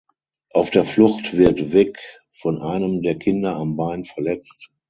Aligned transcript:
Auf 0.49 0.71
der 0.71 0.83
Flucht 0.83 1.37
wird 1.37 1.73
Vic 1.73 1.99
von 2.31 2.57
einem 2.59 3.03
der 3.03 3.19
Kinder 3.19 3.55
am 3.55 3.77
Bein 3.77 4.03
verletzt. 4.03 4.71